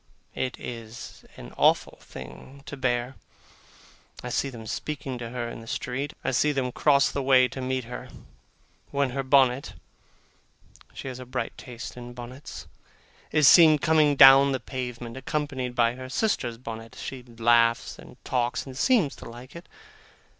It 0.33 0.59
is 0.59 1.25
an 1.37 1.53
awful 1.57 1.99
thing 2.01 2.63
to 2.65 2.75
bear. 2.75 3.17
I 4.23 4.29
see 4.29 4.49
them 4.49 4.65
speaking 4.65 5.19
to 5.19 5.29
her 5.29 5.47
in 5.47 5.61
the 5.61 5.67
street. 5.67 6.13
I 6.23 6.31
see 6.31 6.51
them 6.51 6.71
cross 6.71 7.11
the 7.11 7.21
way 7.21 7.47
to 7.49 7.61
meet 7.61 7.83
her, 7.83 8.09
when 8.89 9.11
her 9.11 9.21
bonnet 9.21 9.73
(she 10.95 11.07
has 11.07 11.19
a 11.19 11.25
bright 11.27 11.55
taste 11.55 11.97
in 11.97 12.13
bonnets) 12.13 12.65
is 13.31 13.47
seen 13.47 13.77
coming 13.77 14.15
down 14.15 14.53
the 14.53 14.59
pavement, 14.59 15.17
accompanied 15.17 15.75
by 15.75 15.93
her 15.93 16.09
sister's 16.09 16.57
bonnet. 16.57 16.95
She 16.99 17.21
laughs 17.21 17.99
and 17.99 18.17
talks, 18.25 18.65
and 18.65 18.75
seems 18.75 19.15
to 19.17 19.29
like 19.29 19.55
it. 19.55 19.69